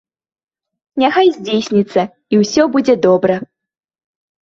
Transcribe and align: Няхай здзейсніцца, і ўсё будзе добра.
Няхай 1.03 1.29
здзейсніцца, 1.35 2.01
і 2.35 2.43
ўсё 2.43 2.69
будзе 2.79 2.93
добра. 3.07 3.35